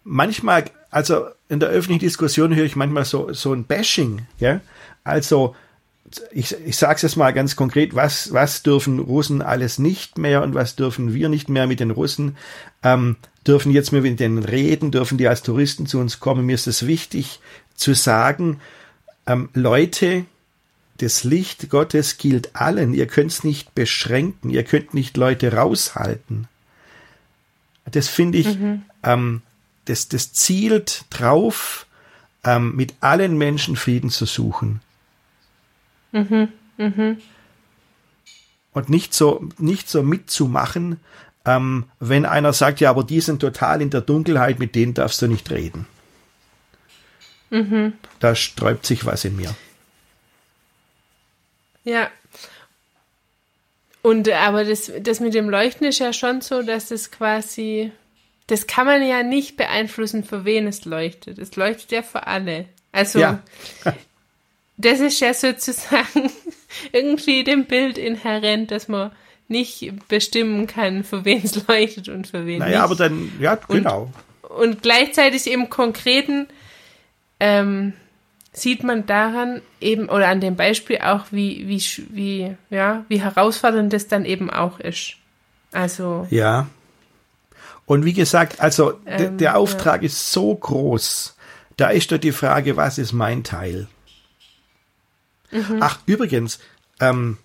[0.05, 4.61] manchmal, also in der öffentlichen Diskussion höre ich manchmal so, so ein Bashing, ja.
[5.05, 5.55] Also,
[6.33, 10.43] ich, ich sage es jetzt mal ganz konkret, was, was dürfen Russen alles nicht mehr
[10.43, 12.37] und was dürfen wir nicht mehr mit den Russen?
[12.83, 16.47] Ähm, dürfen jetzt mehr mit denen reden, dürfen die als Touristen zu uns kommen?
[16.47, 17.41] Mir ist es wichtig
[17.75, 18.61] zu sagen,
[19.27, 20.27] ähm, Leute,
[20.99, 22.95] das Licht Gottes gilt allen.
[22.95, 26.49] Ihr könnt es nicht beschränken, ihr könnt nicht Leute raushalten.
[27.91, 28.83] Das finde ich, mhm.
[29.03, 29.43] ähm,
[29.87, 31.87] das, das zielt drauf,
[32.45, 34.81] ähm, mit allen Menschen Frieden zu suchen.
[36.15, 37.19] Mhm, mhm.
[38.73, 41.01] Und nicht so, nicht so mitzumachen,
[41.45, 45.21] ähm, wenn einer sagt, ja, aber die sind total in der Dunkelheit, mit denen darfst
[45.21, 45.87] du nicht reden.
[47.51, 47.95] Mhm.
[48.21, 49.55] Da sträubt sich was in mir.
[51.83, 52.11] Ja.
[54.03, 57.91] Und aber das, das mit dem Leuchten ist ja schon so, dass es quasi,
[58.47, 61.39] das kann man ja nicht beeinflussen, für wen es leuchtet.
[61.39, 62.67] Es leuchtet ja für alle.
[62.93, 63.43] Also ja.
[64.77, 66.31] das ist ja sozusagen
[66.93, 69.13] irgendwie dem Bild inhärent, dass man
[69.49, 72.75] nicht bestimmen kann, für wen es leuchtet und für wen naja, nicht.
[72.75, 74.11] Naja, aber dann, ja, genau.
[74.43, 76.47] Und, und gleichzeitig im Konkreten
[77.41, 77.93] ähm,
[78.53, 83.93] sieht man daran eben, oder an dem Beispiel auch, wie, wie, wie, ja, wie herausfordernd
[83.93, 85.17] das dann eben auch ist.
[85.73, 86.27] Also.
[86.31, 86.69] Ja.
[87.85, 90.07] Und wie gesagt, also ähm, der Auftrag ja.
[90.07, 91.37] ist so groß.
[91.77, 93.89] Da ist doch die Frage, was ist mein Teil?
[95.55, 95.79] Mhm.
[95.81, 96.59] Ach, übrigens,
[97.01, 97.39] ähm,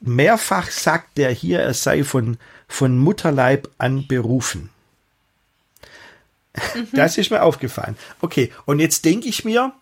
[0.00, 4.70] mehrfach sagt der hier, er sei von, von Mutterleib an berufen.
[6.74, 6.88] Mhm.
[6.92, 7.96] Das ist mir aufgefallen.
[8.20, 9.72] Okay, und jetzt denke ich mir,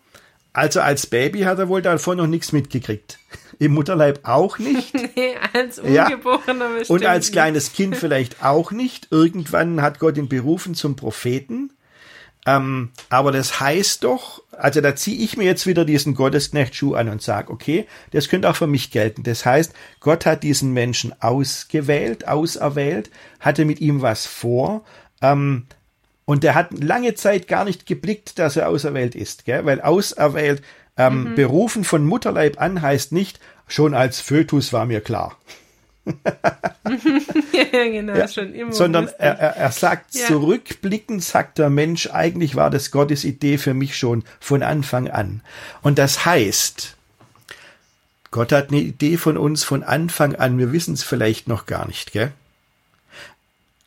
[0.53, 3.19] also als Baby hat er wohl davon noch nichts mitgekriegt.
[3.59, 4.93] Im Mutterleib auch nicht.
[5.15, 6.85] nee, als Ungeborener ja.
[6.87, 9.07] Und als kleines Kind vielleicht auch nicht.
[9.11, 11.64] Irgendwann hat Gott ihn berufen zum Propheten.
[12.45, 17.09] Ähm, aber das heißt doch, also da ziehe ich mir jetzt wieder diesen Gottesknecht-Schuh an
[17.09, 19.23] und sage, okay, das könnte auch für mich gelten.
[19.23, 24.85] Das heißt, Gott hat diesen Menschen ausgewählt, auserwählt, hatte mit ihm was vor.
[25.21, 25.65] Ähm,
[26.25, 29.65] und der hat lange Zeit gar nicht geblickt, dass er auserwählt ist, gell?
[29.65, 30.61] weil auserwählt,
[30.97, 31.35] ähm, mhm.
[31.35, 35.37] berufen von Mutterleib an heißt nicht, schon als Fötus war mir klar.
[37.71, 38.71] genau, ja, schon immer.
[38.73, 40.27] Sondern er, er, er, sagt, ja.
[40.27, 45.41] zurückblickend sagt der Mensch, eigentlich war das Gottes Idee für mich schon von Anfang an.
[45.81, 46.95] Und das heißt,
[48.31, 51.87] Gott hat eine Idee von uns von Anfang an, wir wissen es vielleicht noch gar
[51.87, 52.31] nicht, gell?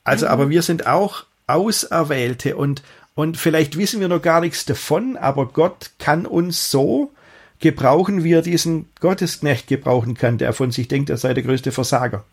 [0.05, 0.33] Also, mhm.
[0.33, 2.83] aber wir sind auch Auserwählte und,
[3.15, 7.13] und vielleicht wissen wir noch gar nichts davon, aber Gott kann uns so
[7.61, 11.73] gebrauchen, wie er diesen Gottesknecht gebrauchen kann, der von sich denkt, er sei der größte
[11.73, 12.25] Versager.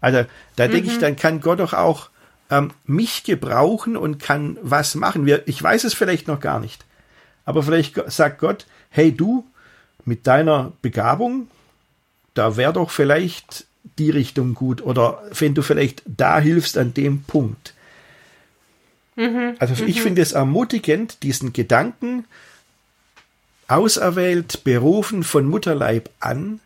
[0.00, 0.24] Also
[0.56, 0.72] da mhm.
[0.72, 2.10] denke ich, dann kann Gott doch auch
[2.50, 5.26] ähm, mich gebrauchen und kann was machen.
[5.26, 6.84] Wir, ich weiß es vielleicht noch gar nicht.
[7.44, 9.44] Aber vielleicht sagt Gott, hey du,
[10.04, 11.48] mit deiner Begabung,
[12.34, 13.66] da wäre doch vielleicht
[13.98, 17.74] die Richtung gut oder wenn du vielleicht da hilfst an dem Punkt.
[19.16, 20.02] Mhm, also ich mhm.
[20.02, 22.24] finde es ermutigend, diesen Gedanken,
[23.70, 26.60] auserwählt, berufen von Mutterleib an,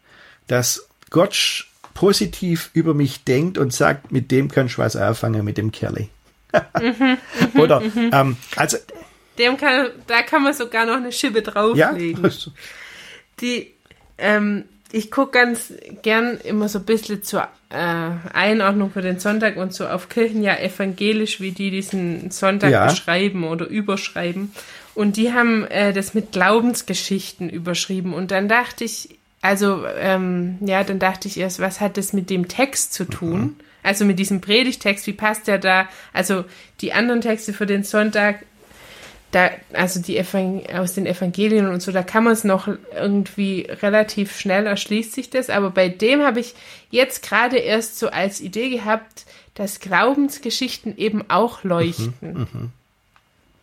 [0.47, 5.59] dass Gott positiv über mich denkt und sagt, mit dem kannst du was anfangen, mit
[5.59, 6.09] dem Kerli.
[6.81, 7.19] Mhm,
[7.61, 8.79] oder, ähm, also.
[9.39, 12.25] Dem kann, da kann man sogar noch eine Schippe drauflegen.
[12.25, 12.31] Ja?
[13.41, 13.73] Die,
[14.19, 19.57] ähm, ich gucke ganz gern immer so ein bisschen zur äh, Einordnung für den Sonntag
[19.57, 22.87] und so auf Kirchen ja evangelisch, wie die diesen Sonntag ja.
[22.87, 24.53] beschreiben oder überschreiben.
[24.95, 28.15] Und die haben äh, das mit Glaubensgeschichten überschrieben.
[28.15, 32.31] Und dann dachte ich, also, ähm, ja, dann dachte ich erst, was hat das mit
[32.31, 33.41] dem Text zu tun?
[33.41, 33.57] Mhm.
[33.83, 35.89] Also mit diesem Predigtext, wie passt der da?
[36.13, 36.45] Also
[36.81, 38.45] die anderen Texte für den Sonntag
[39.35, 43.67] da, also die Evang aus den Evangelien und so, da kann man es noch irgendwie
[43.83, 46.55] relativ schnell erschließt sich das, aber bei dem habe ich
[46.91, 52.15] jetzt gerade erst so als Idee gehabt, dass Glaubensgeschichten eben auch leuchten.
[52.21, 52.69] Mhm, mh.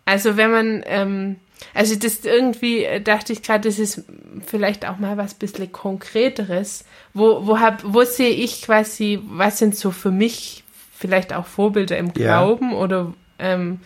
[0.05, 1.35] Also wenn man, ähm,
[1.73, 4.03] also das irgendwie äh, dachte ich gerade, das ist
[4.45, 6.85] vielleicht auch mal was bisschen konkreteres.
[7.13, 10.63] Wo, wo hab, wo sehe ich quasi, was sind so für mich
[10.97, 12.77] vielleicht auch Vorbilder im Glauben ja.
[12.77, 13.79] oder ähm,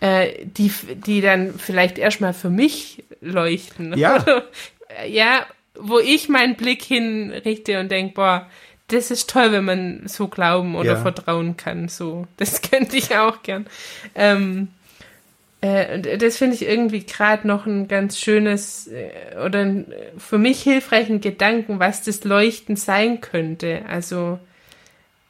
[0.00, 0.72] äh, die,
[1.06, 3.96] die dann vielleicht erstmal für mich leuchten.
[3.96, 4.24] Ja.
[5.06, 5.46] ja,
[5.78, 8.50] wo ich meinen Blick hinrichte und denke, boah,
[8.88, 10.96] das ist toll, wenn man so glauben oder ja.
[10.96, 11.88] vertrauen kann.
[11.88, 13.66] So, das könnte ich auch gern.
[14.14, 14.68] Ähm,
[15.62, 19.86] äh, das finde ich irgendwie gerade noch ein ganz schönes äh, oder ein,
[20.18, 23.82] für mich hilfreichen Gedanken, was das Leuchten sein könnte.
[23.88, 24.38] Also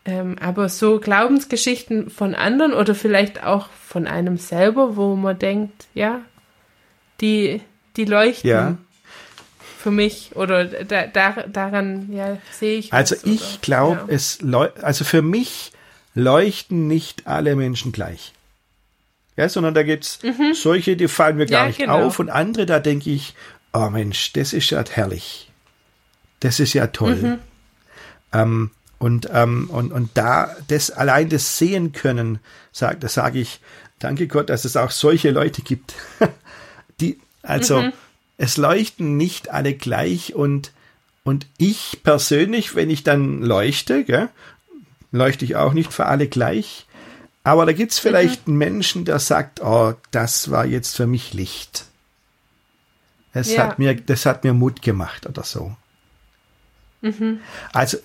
[0.04, 5.86] ähm, aber so Glaubensgeschichten von anderen oder vielleicht auch von einem selber, wo man denkt,
[5.94, 6.22] ja,
[7.20, 7.60] die,
[7.96, 8.76] die leuchten ja.
[9.78, 12.92] für mich oder da, da, daran ja, sehe ich.
[12.92, 14.14] Also ich glaube, ja.
[14.14, 14.40] es
[14.80, 15.72] also für mich
[16.14, 18.32] leuchten nicht alle Menschen gleich.
[19.36, 20.54] Ja, sondern da gibt's mhm.
[20.54, 22.06] solche, die fallen mir gar ja, nicht genau.
[22.06, 23.34] auf und andere, da denke ich,
[23.72, 25.50] oh Mensch, das ist ja herrlich.
[26.40, 27.16] Das ist ja toll.
[27.16, 27.38] Mhm.
[28.32, 32.38] Ähm, und, ähm, und, und da das allein das sehen können,
[32.72, 33.60] sag, das sage ich,
[33.98, 35.94] danke Gott, dass es auch solche Leute gibt.
[37.00, 37.92] die, also mhm.
[38.36, 40.72] es leuchten nicht alle gleich und,
[41.24, 44.28] und ich persönlich, wenn ich dann leuchte, gell,
[45.10, 46.86] leuchte ich auch nicht für alle gleich.
[47.44, 48.52] Aber da gibt's vielleicht mhm.
[48.52, 51.86] einen Menschen, der sagt, oh, das war jetzt für mich Licht.
[53.32, 53.64] Es ja.
[53.64, 55.74] hat mir, das hat mir Mut gemacht oder so.
[57.00, 57.40] Mhm.
[57.72, 57.98] Also,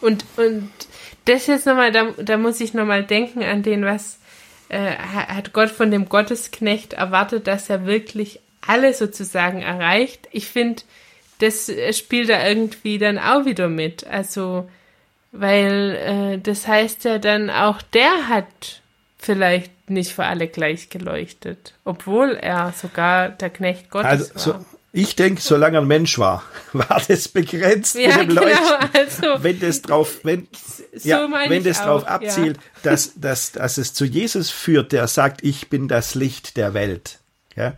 [0.00, 0.70] und, und
[1.26, 4.18] das jetzt nochmal, da, da muss ich nochmal denken an den, was
[4.68, 10.28] äh, hat Gott von dem Gottesknecht erwartet, dass er wirklich alle sozusagen erreicht.
[10.32, 10.82] Ich finde,
[11.38, 14.06] das spielt da irgendwie dann auch wieder mit.
[14.06, 14.68] Also,
[15.32, 18.82] weil äh, das heißt ja dann auch, der hat
[19.18, 24.60] vielleicht nicht für alle gleich geleuchtet, obwohl er sogar der Knecht Gottes also, war.
[24.60, 28.46] So, ich denke, solange ein Mensch war, war das begrenzt ja, mit dem genau,
[28.92, 30.48] Also, wenn das drauf, wenn,
[30.94, 32.62] so ja, wenn das drauf auch, abzielt, ja.
[32.82, 37.18] dass, dass, dass es zu Jesus führt, der sagt, ich bin das Licht der Welt.
[37.56, 37.74] Ja,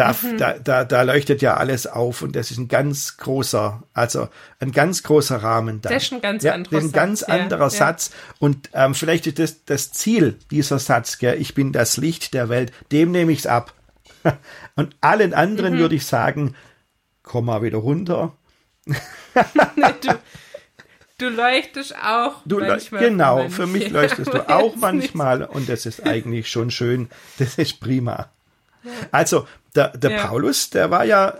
[0.00, 0.38] da, mhm.
[0.38, 4.72] da, da, da leuchtet ja alles auf und das ist ein ganz großer, also ein
[4.72, 5.90] ganz großer Rahmen da.
[5.90, 6.84] Das ist ein ganz ja, anderer Satz.
[6.84, 8.10] Ein ganz anderer ja, Satz.
[8.38, 11.38] Und ähm, vielleicht ist das das Ziel dieser Satz, gell?
[11.38, 13.74] ich bin das Licht der Welt, dem nehme ich's ab.
[14.74, 15.80] Und allen anderen mhm.
[15.80, 16.54] würde ich sagen,
[17.22, 18.32] komm mal wieder runter.
[18.86, 20.18] du,
[21.18, 23.04] du, leuchtest auch du manchmal.
[23.04, 27.10] Genau, für mich leuchtest du auch manchmal und das ist eigentlich schon schön.
[27.38, 28.30] Das ist prima.
[29.10, 30.26] Also, der, der ja.
[30.26, 31.38] Paulus, der war ja,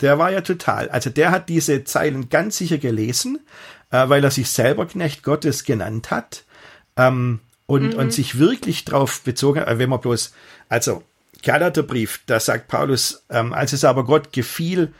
[0.00, 0.88] der war ja total.
[0.90, 3.40] Also, der hat diese Zeilen ganz sicher gelesen,
[3.90, 6.44] äh, weil er sich selber Knecht Gottes genannt hat.
[6.96, 7.98] Ähm, und, mhm.
[7.98, 10.34] und sich wirklich drauf bezogen hat, wenn man bloß,
[10.68, 11.02] also
[11.42, 14.92] Galaterbrief, da sagt Paulus, ähm, als es aber Gott gefiel,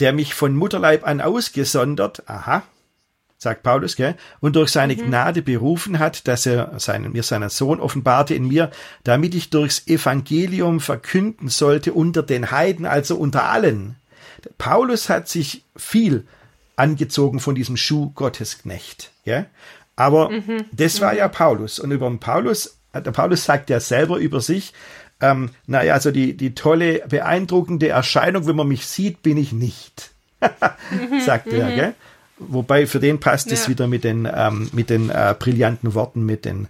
[0.00, 2.64] der mich von Mutterleib an ausgesondert, aha,
[3.44, 5.06] sagt Paulus, gell, und durch seine mhm.
[5.06, 8.70] Gnade berufen hat, dass er seinen, mir seinen Sohn offenbarte in mir,
[9.04, 13.96] damit ich durchs Evangelium verkünden sollte unter den Heiden, also unter allen.
[14.58, 16.26] Paulus hat sich viel
[16.76, 19.46] angezogen von diesem Schuh Gottesknecht, ja.
[19.96, 20.64] Aber mhm.
[20.72, 21.18] das war mhm.
[21.18, 21.78] ja Paulus.
[21.78, 24.72] Und über den Paulus der Paulus sagt ja selber über sich,
[25.20, 30.10] ähm, naja, also die, die tolle, beeindruckende Erscheinung, wenn man mich sieht, bin ich nicht.
[31.24, 31.74] sagt er, mhm.
[31.74, 31.94] gell?
[32.38, 36.44] Wobei für den passt es wieder mit den, ähm, mit den äh, brillanten Worten, mit
[36.44, 36.66] den,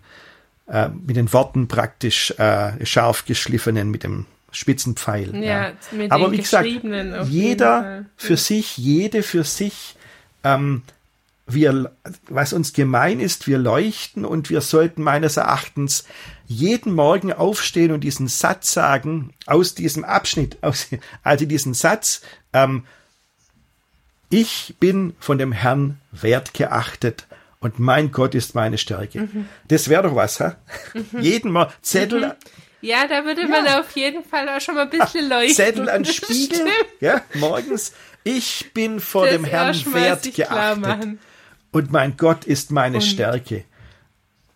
[0.68, 5.34] äh, mit den Worten praktisch äh, scharf geschliffenen, mit dem spitzen Pfeil.
[5.34, 5.72] Ja, ja.
[6.10, 6.68] Aber wie gesagt,
[7.24, 9.96] jeder für sich, jede für sich,
[10.44, 10.82] ähm,
[11.46, 11.92] wir,
[12.28, 16.04] was uns gemein ist, wir leuchten und wir sollten meines Erachtens
[16.46, 20.88] jeden Morgen aufstehen und diesen Satz sagen, aus diesem Abschnitt, aus,
[21.22, 22.22] also diesen Satz,
[22.52, 22.84] ähm,
[24.30, 27.26] ich bin von dem Herrn wertgeachtet
[27.60, 29.22] und mein Gott ist meine Stärke.
[29.22, 29.48] Mhm.
[29.68, 30.56] Das wäre doch was, ha?
[30.92, 31.20] Mhm.
[31.20, 32.26] Jeden Mal Zettel.
[32.26, 32.32] Mhm.
[32.80, 33.80] Ja, da würde man ja.
[33.80, 35.54] auf jeden Fall auch schon mal ein bisschen leuchten.
[35.54, 36.66] Zettel an Spiegel,
[37.00, 37.94] ja, morgens.
[38.24, 41.18] Ich bin vor das dem Herrn wertgeachtet.
[41.72, 43.02] Und mein Gott ist meine und.
[43.02, 43.64] Stärke.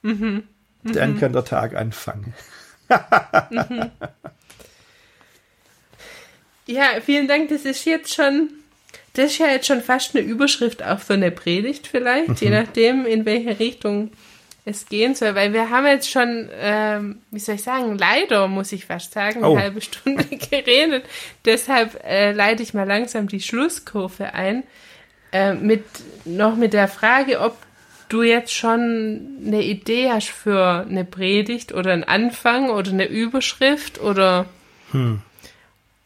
[0.02, 0.44] Mhm.
[0.82, 1.20] Dann mhm.
[1.20, 2.34] kann der Tag anfangen.
[3.50, 3.90] mhm.
[6.66, 7.48] Ja, vielen Dank.
[7.48, 8.50] Das ist jetzt schon
[9.14, 12.36] das ist ja jetzt schon fast eine Überschrift auch für eine Predigt vielleicht, mhm.
[12.38, 14.10] je nachdem, in welche Richtung
[14.64, 18.70] es gehen soll, weil wir haben jetzt schon, ähm, wie soll ich sagen, leider muss
[18.72, 19.58] ich fast sagen, eine oh.
[19.58, 21.04] halbe Stunde geredet.
[21.44, 24.64] Deshalb äh, leite ich mal langsam die Schlusskurve ein,
[25.32, 25.84] äh, mit
[26.24, 27.56] noch mit der Frage, ob
[28.10, 34.00] du jetzt schon eine Idee hast für eine Predigt oder einen Anfang oder eine Überschrift
[34.00, 34.46] oder
[34.92, 35.22] hm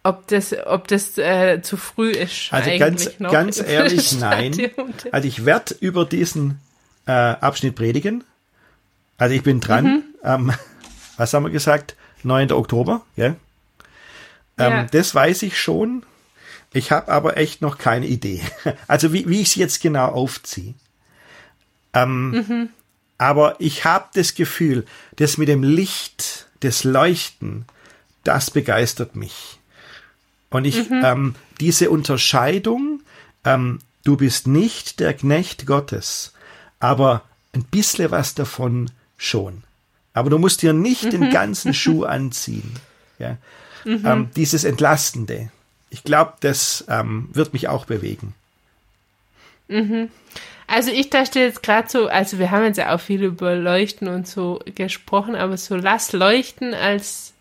[0.03, 2.53] ob das, ob das äh, zu früh ist.
[2.53, 4.71] Also ganz, ganz ehrlich, nein.
[5.13, 6.61] Also ich werde über diesen
[7.07, 8.25] äh, Abschnitt predigen.
[9.19, 9.85] Also ich bin dran.
[9.85, 10.05] Mhm.
[10.25, 10.53] Ähm,
[11.17, 11.97] was haben wir gesagt?
[12.25, 12.53] 9.
[12.53, 13.27] Oktober, ja?
[13.27, 13.37] Ähm,
[14.59, 14.87] ja.
[14.91, 16.05] Das weiß ich schon.
[16.73, 18.41] Ich habe aber echt noch keine Idee.
[18.89, 20.75] Also wie, wie ich es jetzt genau aufziehe.
[21.93, 22.69] Ähm, mhm.
[23.19, 24.85] Aber ich habe das Gefühl,
[25.17, 27.67] das mit dem Licht, das Leuchten,
[28.25, 29.61] das begeistert mich.
[30.53, 31.03] Und ich, mhm.
[31.05, 33.01] ähm, diese Unterscheidung,
[33.45, 36.33] ähm, du bist nicht der Knecht Gottes,
[36.81, 37.23] aber
[37.55, 39.63] ein bisschen was davon schon.
[40.15, 41.11] Aber du musst dir nicht mhm.
[41.11, 42.75] den ganzen Schuh anziehen.
[43.19, 43.39] Ja?
[43.85, 44.03] Mhm.
[44.05, 45.51] Ähm, dieses Entlastende.
[45.91, 48.35] Ich glaube, das ähm, wird mich auch bewegen.
[49.69, 50.09] Mhm.
[50.67, 54.09] Also ich dachte jetzt gerade so, also wir haben jetzt ja auch viel über Leuchten
[54.09, 57.32] und so gesprochen, aber so lass leuchten als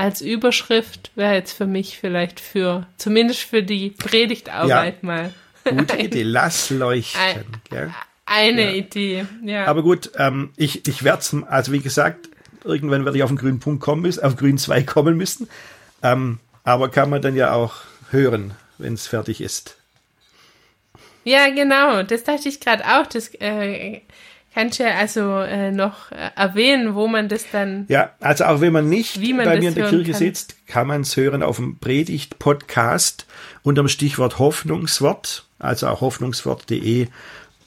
[0.00, 5.34] als Überschrift wäre jetzt für mich vielleicht für, zumindest für die Predigtarbeit ja, mal.
[5.68, 7.20] Gute Idee, lass leuchten.
[7.70, 8.70] Ein, eine ja.
[8.70, 9.66] Idee, ja.
[9.66, 12.30] Aber gut, ähm, ich, ich werde es, also wie gesagt,
[12.64, 15.50] irgendwann werde ich auf den grünen Punkt kommen müssen, auf grünen Zweig kommen müssen.
[16.02, 17.74] Ähm, aber kann man dann ja auch
[18.10, 19.76] hören, wenn es fertig ist.
[21.24, 23.06] Ja, genau, das dachte ich gerade auch.
[23.06, 24.00] Das äh,
[24.60, 27.86] Kannst du ja also äh, noch äh, erwähnen, wo man das dann.
[27.88, 30.18] Ja, also auch wenn man nicht man bei mir in der Kirche kann.
[30.18, 33.26] sitzt, kann man es hören auf dem Predigt-Podcast
[33.62, 37.08] unter dem Stichwort Hoffnungswort, also auch hoffnungswort.de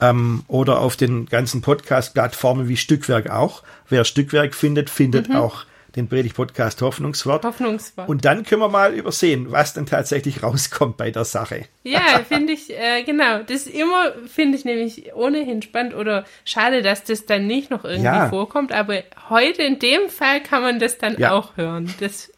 [0.02, 3.64] ähm, oder auf den ganzen Podcast-Plattformen wie Stückwerk auch.
[3.90, 5.38] Wer Stückwerk findet, findet mhm.
[5.38, 7.46] auch den Predigt-Podcast Hoffnungswort.
[7.46, 8.10] Hoffnungswort.
[8.10, 11.66] Und dann können wir mal übersehen, was dann tatsächlich rauskommt bei der Sache.
[11.84, 13.44] Ja, finde ich, äh, genau.
[13.44, 18.06] Das immer, finde ich nämlich ohnehin spannend oder schade, dass das dann nicht noch irgendwie
[18.06, 18.30] ja.
[18.30, 18.72] vorkommt.
[18.72, 21.32] Aber heute in dem Fall kann man das dann ja.
[21.32, 21.94] auch hören.
[22.00, 22.32] Das,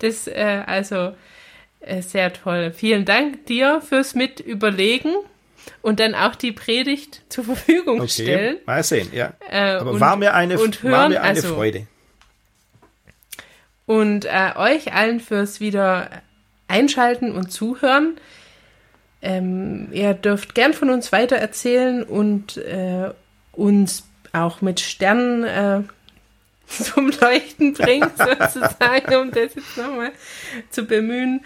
[0.00, 1.14] das, äh, also,
[1.80, 2.72] äh, sehr toll.
[2.72, 5.14] Vielen Dank dir fürs Mitüberlegen
[5.80, 8.08] und dann auch die Predigt zur Verfügung okay.
[8.08, 8.56] stellen.
[8.66, 9.32] Mal sehen, ja.
[9.50, 11.86] Äh, Aber und, war mir eine, hören, war mir eine also, Freude
[13.88, 16.10] und äh, euch allen fürs wieder
[16.68, 18.18] einschalten und zuhören.
[19.22, 23.10] Ähm, ihr dürft gern von uns weiter erzählen und äh,
[23.52, 25.82] uns auch mit Sternen äh,
[26.66, 30.12] zum Leuchten bringen, sozusagen, um das jetzt nochmal
[30.68, 31.40] zu bemühen.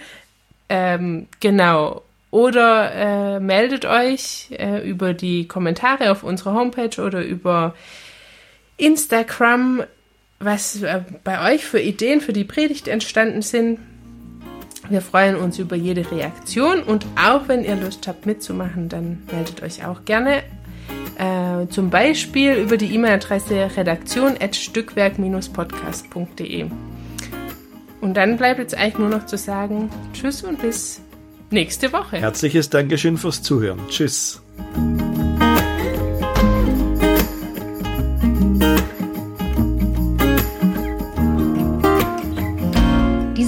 [0.68, 2.02] Ähm, genau.
[2.32, 7.76] Oder äh, meldet euch äh, über die Kommentare auf unserer Homepage oder über
[8.78, 9.84] Instagram
[10.44, 13.78] was äh, bei euch für Ideen für die Predigt entstanden sind.
[14.88, 19.62] Wir freuen uns über jede Reaktion und auch wenn ihr Lust habt mitzumachen, dann meldet
[19.62, 20.42] euch auch gerne.
[21.18, 26.66] Äh, zum Beispiel über die E-Mail-Adresse redaktion.stückwerk-podcast.de.
[28.00, 31.00] Und dann bleibt jetzt eigentlich nur noch zu sagen, tschüss und bis
[31.50, 32.16] nächste Woche.
[32.16, 33.78] Herzliches Dankeschön fürs Zuhören.
[33.88, 34.42] Tschüss.